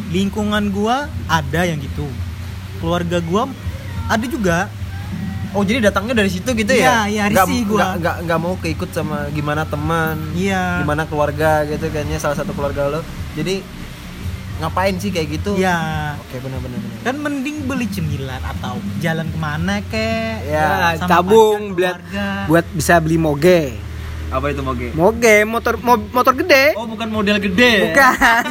lingkungan 0.09 0.63
gua 0.69 0.95
ada 1.25 1.61
yang 1.63 1.79
gitu 1.79 2.05
keluarga 2.77 3.17
gua 3.19 3.43
ada 4.05 4.25
juga 4.25 4.57
Oh 5.51 5.61
jadi 5.61 5.83
datangnya 5.83 6.17
dari 6.17 6.29
situ 6.29 6.49
gitu 6.51 6.71
Iya, 6.71 6.81
ya? 6.81 6.97
iya, 7.05 7.23
Nggak- 7.27 7.45
risih 7.45 7.61
gua. 7.63 7.77
nggak- 7.77 7.95
nggak 7.99 8.15
nggak 8.25 8.39
mau 8.39 8.53
keikut 8.57 8.89
sama 8.89 9.29
gimana 9.29 9.61
teman, 9.63 10.17
iya 10.33 10.81
gimana 10.81 11.05
keluarga 11.05 11.61
gitu 11.63 11.85
kayaknya 11.87 12.17
salah 12.17 12.33
satu 12.33 12.51
keluarga 12.51 12.89
lo. 12.89 13.01
Jadi 13.31 13.61
ngapain 14.63 14.95
sih 14.95 15.09
kayak 15.09 15.27
gitu? 15.33 15.51
iya 15.53 16.15
Oke 16.17 16.39
benar-benar. 16.39 16.79
benar. 16.79 16.99
kan 17.03 17.15
mending 17.17 17.57
beli 17.63 17.83
cemilan 17.85 18.39
atau 18.39 18.73
jalan 18.97 19.27
ke 19.27 19.37
mana 19.37 19.83
kek 19.83 20.47
Ya, 20.47 20.95
sama 20.95 21.09
tabung 21.11 21.75
buat 21.75 21.99
buat 22.47 22.65
bisa 22.71 22.95
beli 22.97 23.17
moge. 23.17 23.75
Apa 24.29 24.49
itu 24.49 24.63
moge? 24.63 24.89
Moge 24.93 25.43
motor 25.43 25.77
mo- 25.77 26.09
motor 26.09 26.33
gede. 26.33 26.73
Oh 26.73 26.87
bukan 26.87 27.05
model 27.07 27.37
gede. 27.37 27.85
Bukan. 27.85 28.43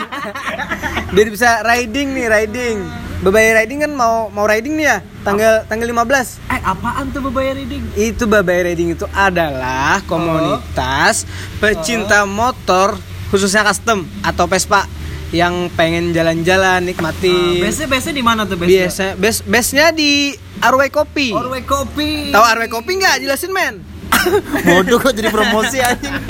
Biar 1.14 1.28
bisa 1.28 1.58
riding 1.62 2.12
nih, 2.12 2.26
riding. 2.28 2.76
Babai 3.18 3.54
riding 3.56 3.80
kan 3.80 3.92
mau 3.92 4.26
mau 4.28 4.44
riding 4.44 4.74
nih 4.74 4.86
ya, 4.88 4.96
tanggal 5.22 5.62
tanggal 5.64 5.86
15. 5.86 6.38
Eh 6.48 6.60
apaan 6.60 7.10
tuh 7.10 7.22
bebayar 7.22 7.54
reading? 7.54 7.82
Itu 7.94 8.26
Babai 8.26 8.62
Riding 8.64 8.92
itu 8.92 9.06
adalah 9.08 10.02
komunitas 10.04 11.22
pecinta 11.56 12.22
motor 12.24 12.98
khususnya 13.28 13.62
custom 13.62 14.04
atau 14.20 14.44
Vespa 14.44 14.84
yang 15.32 15.72
pengen 15.72 16.12
jalan-jalan 16.12 16.84
nikmati. 16.84 17.64
Biasanya 17.64 17.88
biasanya 17.88 18.16
di 18.20 18.24
mana 18.24 18.40
tuh 18.44 18.60
biasa 18.60 19.16
base 19.16 19.40
base-nya 19.48 19.88
di 19.90 20.36
Arway 20.60 20.92
Kopi. 20.92 21.32
Orwe 21.32 21.64
kopi. 21.64 22.30
Tahu 22.30 22.44
Arway 22.44 22.68
Kopi 22.68 23.00
nggak? 23.00 23.24
Jelasin 23.24 23.50
men. 23.50 23.80
Bodoh 24.68 25.00
kok 25.00 25.16
jadi 25.16 25.32
promosi 25.32 25.80
anjing. 25.80 26.12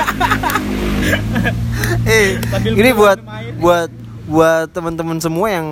eh, 2.06 2.38
Sambil 2.46 2.72
ini 2.78 2.90
buat 2.94 3.18
buat 3.58 3.90
buat 4.30 4.66
teman-teman 4.70 5.18
semua 5.18 5.50
yang 5.50 5.66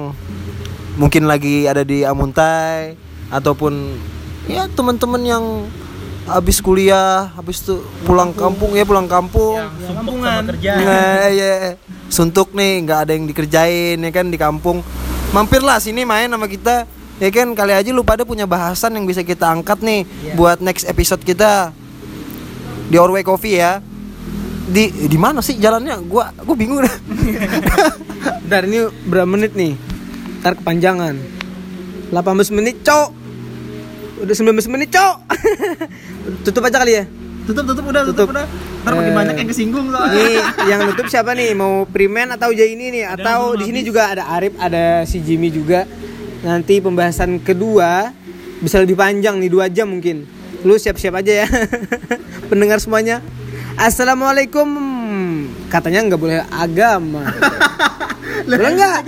mungkin 0.99 1.31
lagi 1.31 1.71
ada 1.71 1.87
di 1.87 2.03
Amuntai 2.03 2.99
ataupun 3.31 3.97
ya 4.51 4.66
teman-teman 4.75 5.23
yang 5.23 5.45
habis 6.28 6.61
kuliah, 6.61 7.33
habis 7.33 7.62
tuh 7.64 7.85
pulang 8.04 8.33
kampung 8.35 8.76
ya 8.76 8.85
pulang 8.85 9.09
kampung. 9.09 9.61
sumpuk 9.85 10.16
sama 10.20 10.42
kerja 10.44 10.70
Nah, 10.76 11.28
ya, 11.33 11.52
suntuk 12.12 12.52
nih, 12.52 12.85
nggak 12.85 12.98
ada 13.06 13.12
yang 13.16 13.24
dikerjain 13.28 13.96
ya 14.00 14.11
kan 14.12 14.26
di 14.28 14.38
kampung. 14.40 14.85
Mampirlah 15.30 15.78
sini 15.78 16.02
main 16.02 16.28
sama 16.28 16.50
kita. 16.50 16.85
Ya 17.20 17.28
kan 17.28 17.52
kali 17.52 17.76
aja 17.76 17.92
lu 17.92 18.00
pada 18.00 18.24
punya 18.24 18.48
bahasan 18.48 18.96
yang 18.96 19.04
bisa 19.04 19.20
kita 19.20 19.52
angkat 19.52 19.85
nih 19.85 20.09
buat 20.40 20.64
next 20.64 20.88
episode 20.88 21.20
kita. 21.20 21.70
Di 22.88 22.96
Orway 22.96 23.20
Coffee 23.20 23.61
ya. 23.61 23.85
Di 24.70 24.88
di 24.88 25.18
mana 25.20 25.44
sih 25.44 25.61
jalannya? 25.61 26.00
Gua 26.09 26.33
gua 26.33 26.56
bingung 26.56 26.80
dah. 26.80 26.96
Bentar 28.48 28.64
ini 28.64 28.88
berapa 29.04 29.28
menit 29.28 29.52
nih? 29.52 29.76
Ntar 30.40 30.56
kepanjangan 30.56 31.14
18 32.11 32.56
menit 32.56 32.80
cok 32.83 33.19
Udah 34.20 34.35
19 34.35 34.52
menit 34.68 34.88
cok 34.90 35.14
Tutup 36.44 36.62
aja 36.62 36.78
kali 36.78 36.94
ya 36.94 37.04
tutup 37.40 37.66
tutup 37.66 37.83
udah 37.85 38.02
Tutup. 38.06 38.28
udah. 38.30 38.46
Ntar 38.80 38.92
makin 38.94 39.11
Eh. 39.11 39.16
banyak 39.16 39.35
yang 39.35 39.48
kesinggung 39.48 39.90
soalnya. 39.90 40.14
Nih 40.14 40.38
yang 40.70 40.80
nutup 40.87 41.11
siapa 41.11 41.35
nih? 41.35 41.50
Mau 41.52 41.83
Primen 41.83 42.30
atau 42.30 42.54
Jaini 42.54 42.94
nih? 42.94 43.11
Atau 43.11 43.59
di 43.59 43.66
sini 43.66 43.83
juga 43.83 44.06
ada 44.09 44.30
Arif, 44.30 44.54
ada 44.54 45.02
si 45.02 45.18
Jimmy 45.18 45.50
juga. 45.50 45.83
Nanti 46.40 46.78
pembahasan 46.78 47.42
kedua 47.42 48.14
bisa 48.56 48.78
lebih 48.78 48.94
panjang 48.94 49.35
nih 49.37 49.50
dua 49.50 49.66
jam 49.66 49.90
mungkin. 49.90 50.30
Lu 50.62 50.78
siap-siap 50.78 51.11
aja 51.16 51.42
ya. 51.42 51.46
Pendengar 52.52 52.78
semuanya. 52.78 53.18
Assalamualaikum. 53.74 54.68
Katanya 55.66 56.06
nggak 56.06 56.20
boleh 56.20 56.38
agama. 56.46 57.24
boleh 58.46 58.72
nggak? 58.76 58.98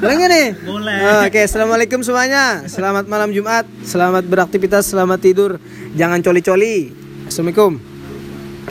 Boleh 0.00 0.14
nggak 0.16 0.30
nih? 0.30 0.48
Boleh. 0.64 0.98
Oke, 1.26 1.40
assalamualaikum 1.44 2.00
semuanya. 2.00 2.64
Selamat 2.66 3.04
malam 3.10 3.30
Jumat. 3.30 3.66
Selamat 3.82 4.24
beraktivitas, 4.26 4.90
selamat 4.90 5.18
tidur. 5.20 5.50
Jangan 5.94 6.22
coli-coli. 6.22 6.90
Assalamualaikum. 7.26 7.89